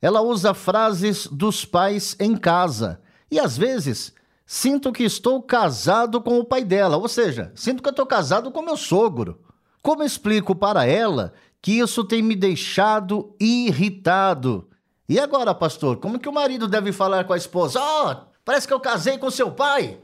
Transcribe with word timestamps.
ela 0.00 0.20
usa 0.20 0.54
frases 0.54 1.26
dos 1.26 1.64
pais 1.64 2.16
em 2.20 2.36
casa. 2.36 3.00
E 3.30 3.38
às 3.38 3.56
vezes 3.56 4.12
sinto 4.46 4.90
que 4.92 5.02
estou 5.02 5.42
casado 5.42 6.22
com 6.22 6.38
o 6.38 6.44
pai 6.44 6.64
dela, 6.64 6.96
ou 6.96 7.06
seja, 7.06 7.52
sinto 7.54 7.82
que 7.82 7.90
estou 7.90 8.06
casado 8.06 8.50
com 8.50 8.62
meu 8.62 8.78
sogro. 8.78 9.44
Como 9.82 10.02
explico 10.02 10.54
para 10.54 10.86
ela 10.86 11.34
que 11.60 11.78
isso 11.78 12.02
tem 12.02 12.22
me 12.22 12.34
deixado 12.34 13.36
irritado? 13.38 14.68
E 15.06 15.18
agora, 15.18 15.54
pastor, 15.54 15.98
como 15.98 16.18
que 16.18 16.28
o 16.28 16.32
marido 16.32 16.66
deve 16.66 16.92
falar 16.92 17.24
com 17.24 17.32
a 17.32 17.36
esposa? 17.36 17.78
Oh, 17.80 18.32
parece 18.44 18.66
que 18.66 18.72
eu 18.72 18.80
casei 18.80 19.18
com 19.18 19.30
seu 19.30 19.50
pai. 19.50 20.00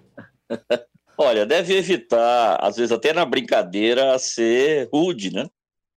Olha, 1.17 1.47
deve 1.47 1.77
evitar, 1.77 2.59
às 2.61 2.77
vezes 2.77 2.93
até 2.93 3.13
na 3.13 3.25
brincadeira, 3.25 4.19
ser 4.19 4.89
rude, 4.93 5.33
né? 5.33 5.49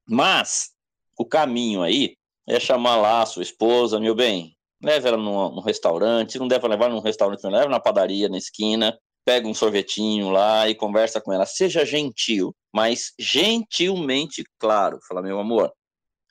Mas 0.08 0.72
o 1.18 1.26
caminho 1.26 1.82
aí 1.82 2.16
é 2.48 2.60
chamar 2.60 2.96
lá 2.98 3.22
a 3.22 3.26
sua 3.26 3.44
esposa, 3.44 4.00
meu 4.00 4.16
bem, 4.16 4.56
leve 4.82 5.08
ela 5.08 5.18
num, 5.18 5.56
num 5.56 5.62
restaurante, 5.62 6.40
não 6.40 6.48
deve 6.48 6.68
levar 6.68 6.90
num 6.90 7.00
restaurante, 7.00 7.44
não 7.44 7.52
leve 7.52 7.68
na 7.68 7.80
padaria, 7.80 8.30
na 8.30 8.38
esquina, 8.38 8.98
pega 9.26 9.48
um 9.48 9.54
sorvetinho 9.54 10.30
lá 10.30 10.70
e 10.70 10.76
conversa 10.76 11.20
com 11.20 11.34
ela. 11.34 11.46
Seja 11.46 11.86
gentil, 11.86 12.56
mas 12.74 13.12
gentilmente 13.20 14.44
claro. 14.58 15.00
Fala, 15.08 15.22
meu 15.22 15.40
amor, 15.40 15.72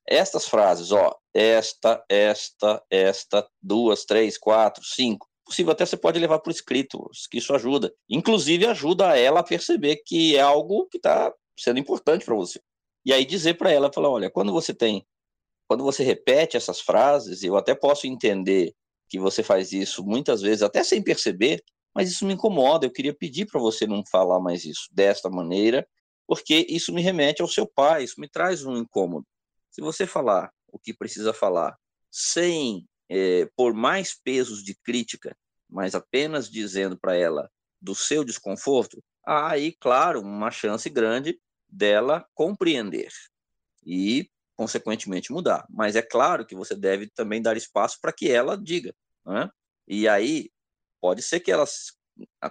estas 0.09 0.49
frases, 0.49 0.93
ó, 0.93 1.15
esta, 1.35 2.03
esta, 2.09 2.83
esta, 2.91 3.47
duas, 3.61 4.05
três, 4.05 4.39
quatro, 4.39 4.83
cinco. 4.83 5.27
Possível 5.45 5.73
até 5.73 5.85
você 5.85 5.97
pode 5.97 6.19
levar 6.19 6.39
por 6.39 6.51
escrito, 6.51 7.09
que 7.31 7.39
isso 7.39 7.55
ajuda. 7.55 7.93
Inclusive 8.09 8.67
ajuda 8.67 9.17
ela 9.17 9.41
a 9.41 9.45
perceber 9.45 9.97
que 10.05 10.35
é 10.35 10.41
algo 10.41 10.89
que 10.91 10.97
está 10.97 11.33
sendo 11.59 11.79
importante 11.79 12.25
para 12.25 12.35
você. 12.35 12.61
E 13.05 13.13
aí 13.13 13.25
dizer 13.25 13.55
para 13.55 13.71
ela, 13.71 13.93
falar, 13.93 14.09
olha, 14.09 14.31
quando 14.31 14.53
você 14.53 14.75
tem 14.75 15.07
quando 15.67 15.85
você 15.85 16.03
repete 16.03 16.57
essas 16.57 16.81
frases, 16.81 17.43
eu 17.43 17.57
até 17.57 17.75
posso 17.75 18.07
entender 18.07 18.75
que 19.09 19.19
você 19.19 19.43
faz 19.43 19.73
isso 19.73 20.05
muitas 20.05 20.43
vezes, 20.43 20.63
até 20.63 20.83
sem 20.83 21.03
perceber, 21.03 21.63
mas 21.95 22.11
isso 22.11 22.27
me 22.27 22.35
incomoda. 22.35 22.87
Eu 22.87 22.93
queria 22.93 23.15
pedir 23.15 23.47
para 23.47 23.61
você 23.61 23.87
não 23.87 24.03
falar 24.11 24.41
mais 24.41 24.65
isso 24.65 24.89
desta 24.93 25.31
maneira, 25.31 25.87
porque 26.27 26.67
isso 26.69 26.93
me 26.93 27.03
remete 27.03 27.43
ao 27.43 27.49
seu 27.49 27.67
pai, 27.67 28.05
isso 28.05 28.21
me 28.21 28.29
traz 28.29 28.65
um 28.65 28.77
incômodo. 28.77 29.27
Se 29.71 29.81
você 29.81 30.07
falar 30.07 30.51
o 30.69 30.79
que 30.79 30.93
precisa 30.93 31.33
falar 31.33 31.77
sem 32.11 32.87
é, 33.09 33.49
por 33.57 33.75
mais 33.75 34.15
pesos 34.15 34.63
de 34.63 34.75
crítica, 34.75 35.37
mas 35.69 35.95
apenas 35.95 36.51
dizendo 36.51 36.99
para 36.99 37.17
ela 37.17 37.49
do 37.81 37.95
seu 37.95 38.25
desconforto, 38.25 39.03
há 39.25 39.51
aí, 39.51 39.73
claro, 39.79 40.21
uma 40.21 40.51
chance 40.51 40.89
grande 40.89 41.39
dela 41.69 42.27
compreender. 42.35 43.11
E 43.85 44.29
consequentemente 44.57 45.33
mudar. 45.33 45.67
Mas 45.71 45.97
é 45.97 46.03
claro 46.03 46.47
que 46.47 46.55
você 46.55 46.75
deve 46.75 47.09
também 47.09 47.43
dar 47.43 47.57
espaço 47.57 47.99
para 48.01 48.13
que 48.13 48.31
ela 48.31 48.57
diga. 48.57 48.95
Né? 49.25 49.51
E 49.87 50.09
aí, 50.09 50.51
pode 51.01 51.23
ser 51.23 51.41
que 51.41 51.53
ela 51.53 51.65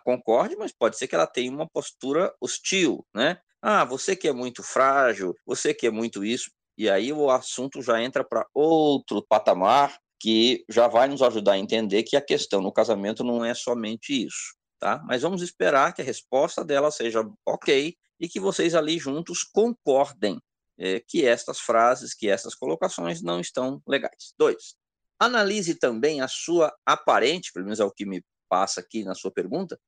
concorde, 0.04 0.56
mas 0.56 0.72
pode 0.72 0.98
ser 0.98 1.08
que 1.08 1.16
ela 1.16 1.28
tenha 1.28 1.52
uma 1.52 1.68
postura 1.68 2.34
hostil, 2.40 3.06
né? 3.14 3.40
Ah, 3.62 3.84
você 3.84 4.16
que 4.16 4.28
é 4.28 4.34
muito 4.34 4.62
frágil, 4.62 5.34
você 5.46 5.74
que 5.74 5.88
é 5.88 5.92
muito 5.92 6.24
isso. 6.24 6.52
E 6.78 6.90
aí 6.90 7.12
o 7.12 7.32
assunto 7.32 7.82
já 7.82 8.02
entra 8.02 8.24
para 8.24 8.46
outro 8.54 9.26
patamar 9.28 9.98
que 10.20 10.64
já 10.70 10.88
vai 10.88 11.08
nos 11.08 11.22
ajudar 11.22 11.54
a 11.54 11.58
entender 11.58 12.04
que 12.04 12.16
a 12.16 12.22
questão 12.22 12.62
no 12.62 12.72
casamento 12.72 13.24
não 13.24 13.44
é 13.44 13.54
somente 13.54 14.26
isso, 14.26 14.56
tá? 14.80 15.02
Mas 15.06 15.24
vamos 15.24 15.42
esperar 15.42 15.94
que 15.94 16.02
a 16.02 16.06
resposta 16.06 16.64
dela 16.64 16.92
seja 16.92 17.28
ok 17.46 17.96
e 18.20 18.28
que 18.28 18.40
vocês 18.40 18.76
ali 18.76 19.00
juntos 19.00 19.44
concordem 19.44 20.40
é, 20.78 21.00
que 21.00 21.26
estas 21.26 21.60
frases, 21.60 22.14
que 22.14 22.30
essas 22.30 22.56
colocações 22.56 23.22
não 23.22 23.40
estão 23.40 23.82
legais. 23.88 24.34
Dois, 24.38 24.76
analise 25.20 25.76
também 25.76 26.22
a 26.22 26.28
sua 26.28 26.76
aparente, 26.86 27.52
pelo 27.54 27.66
menos 27.66 27.80
é 27.80 27.86
o 27.86 27.92
que 27.92 28.06
me 28.06 28.24
passa 28.50 28.82
aqui 28.82 29.04
na 29.04 29.16
sua 29.16 29.32
pergunta, 29.32 29.80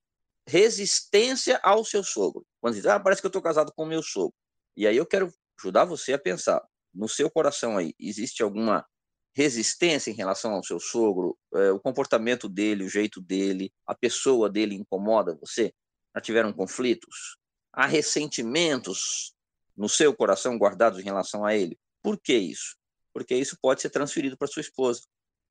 resistência 0.47 1.59
ao 1.63 1.83
seu 1.83 2.03
sogro. 2.03 2.45
Quando 2.61 2.75
diz, 2.75 2.85
ah, 2.85 2.99
parece 2.99 3.21
que 3.21 3.25
eu 3.25 3.29
estou 3.29 3.41
casado 3.41 3.71
com 3.75 3.83
o 3.83 3.87
meu 3.87 4.01
sogro. 4.01 4.33
E 4.75 4.87
aí 4.87 4.95
eu 4.95 5.05
quero 5.05 5.31
ajudar 5.59 5.85
você 5.85 6.13
a 6.13 6.19
pensar, 6.19 6.63
no 6.93 7.07
seu 7.07 7.29
coração 7.29 7.77
aí, 7.77 7.93
existe 7.99 8.41
alguma 8.41 8.85
resistência 9.35 10.09
em 10.09 10.15
relação 10.15 10.53
ao 10.53 10.63
seu 10.63 10.79
sogro? 10.79 11.37
É, 11.53 11.71
o 11.71 11.79
comportamento 11.79 12.49
dele, 12.49 12.83
o 12.83 12.89
jeito 12.89 13.21
dele, 13.21 13.71
a 13.85 13.93
pessoa 13.93 14.49
dele 14.49 14.75
incomoda 14.75 15.37
você? 15.39 15.71
Já 16.15 16.21
tiveram 16.21 16.51
conflitos? 16.51 17.37
Há 17.71 17.85
ressentimentos 17.85 19.35
no 19.77 19.87
seu 19.87 20.13
coração 20.13 20.57
guardados 20.57 20.99
em 20.99 21.03
relação 21.03 21.45
a 21.45 21.55
ele. 21.55 21.79
Por 22.01 22.19
que 22.19 22.35
isso? 22.35 22.75
Porque 23.13 23.35
isso 23.35 23.57
pode 23.61 23.81
ser 23.81 23.89
transferido 23.89 24.37
para 24.37 24.47
sua 24.47 24.61
esposa, 24.61 25.01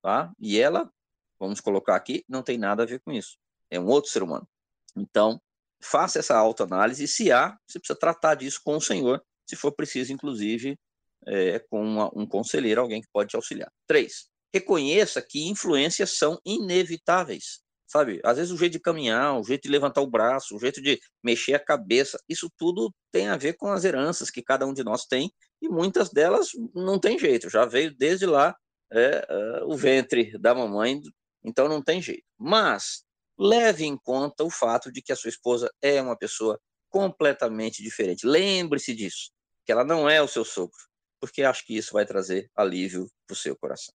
tá? 0.02 0.32
E 0.38 0.58
ela, 0.58 0.90
vamos 1.38 1.60
colocar 1.60 1.94
aqui, 1.94 2.24
não 2.28 2.42
tem 2.42 2.58
nada 2.58 2.82
a 2.82 2.86
ver 2.86 3.00
com 3.00 3.12
isso. 3.12 3.38
É 3.70 3.78
um 3.78 3.86
outro 3.86 4.10
ser 4.10 4.22
humano. 4.22 4.48
Então, 4.96 5.40
faça 5.80 6.18
essa 6.18 6.36
autoanálise 6.36 7.04
e 7.04 7.08
se 7.08 7.30
há, 7.30 7.56
você 7.66 7.78
precisa 7.78 7.98
tratar 7.98 8.34
disso 8.34 8.60
com 8.64 8.76
o 8.76 8.80
Senhor, 8.80 9.24
se 9.46 9.54
for 9.54 9.72
preciso, 9.72 10.12
inclusive, 10.12 10.78
é, 11.26 11.58
com 11.58 11.82
uma, 11.82 12.10
um 12.14 12.26
conselheiro, 12.26 12.80
alguém 12.80 13.00
que 13.00 13.08
pode 13.12 13.30
te 13.30 13.36
auxiliar. 13.36 13.72
Três, 13.86 14.28
reconheça 14.52 15.22
que 15.22 15.48
influências 15.48 16.16
são 16.18 16.40
inevitáveis 16.44 17.60
sabe? 17.86 18.20
Às 18.24 18.36
vezes 18.36 18.52
o 18.52 18.56
jeito 18.56 18.72
de 18.72 18.80
caminhar, 18.80 19.38
o 19.38 19.44
jeito 19.44 19.62
de 19.62 19.68
levantar 19.68 20.00
o 20.00 20.10
braço, 20.10 20.56
o 20.56 20.58
jeito 20.58 20.82
de 20.82 21.00
mexer 21.22 21.54
a 21.54 21.64
cabeça, 21.64 22.18
isso 22.28 22.50
tudo 22.58 22.92
tem 23.12 23.28
a 23.28 23.36
ver 23.36 23.54
com 23.54 23.68
as 23.68 23.84
heranças 23.84 24.30
que 24.30 24.42
cada 24.42 24.66
um 24.66 24.72
de 24.72 24.82
nós 24.82 25.04
tem 25.06 25.30
e 25.62 25.68
muitas 25.68 26.10
delas 26.10 26.48
não 26.74 26.98
tem 26.98 27.18
jeito, 27.18 27.48
já 27.48 27.64
veio 27.64 27.94
desde 27.96 28.26
lá 28.26 28.54
é, 28.92 29.26
é, 29.28 29.64
o 29.64 29.76
ventre 29.76 30.36
da 30.38 30.54
mamãe, 30.54 31.00
então 31.44 31.68
não 31.68 31.82
tem 31.82 32.02
jeito. 32.02 32.24
Mas 32.38 33.04
leve 33.38 33.84
em 33.84 33.96
conta 33.96 34.44
o 34.44 34.50
fato 34.50 34.90
de 34.90 35.02
que 35.02 35.12
a 35.12 35.16
sua 35.16 35.30
esposa 35.30 35.70
é 35.82 36.00
uma 36.00 36.16
pessoa 36.16 36.60
completamente 36.88 37.82
diferente. 37.82 38.26
Lembre-se 38.26 38.94
disso, 38.94 39.30
que 39.64 39.72
ela 39.72 39.84
não 39.84 40.08
é 40.08 40.22
o 40.22 40.28
seu 40.28 40.44
sogro, 40.44 40.76
porque 41.20 41.42
acho 41.42 41.64
que 41.64 41.76
isso 41.76 41.92
vai 41.92 42.06
trazer 42.06 42.50
alívio 42.54 43.08
para 43.26 43.34
o 43.34 43.36
seu 43.36 43.56
coração. 43.56 43.94